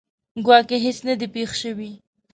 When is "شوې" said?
1.61-1.91